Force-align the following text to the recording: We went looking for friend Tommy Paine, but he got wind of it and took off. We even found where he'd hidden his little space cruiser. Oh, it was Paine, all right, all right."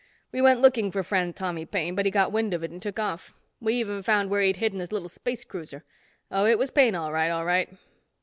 We 0.31 0.41
went 0.41 0.61
looking 0.61 0.89
for 0.89 1.03
friend 1.03 1.35
Tommy 1.35 1.63
Paine, 1.63 1.93
but 1.93 2.05
he 2.05 2.11
got 2.11 2.31
wind 2.31 2.55
of 2.55 2.63
it 2.63 2.71
and 2.71 2.81
took 2.81 2.97
off. 2.97 3.35
We 3.59 3.75
even 3.75 4.01
found 4.01 4.31
where 4.31 4.41
he'd 4.41 4.55
hidden 4.55 4.79
his 4.79 4.91
little 4.91 5.09
space 5.09 5.45
cruiser. 5.45 5.85
Oh, 6.31 6.47
it 6.47 6.57
was 6.57 6.71
Paine, 6.71 6.95
all 6.95 7.11
right, 7.11 7.29
all 7.29 7.45
right." 7.45 7.69